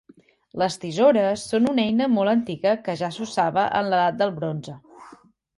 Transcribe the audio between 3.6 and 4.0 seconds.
en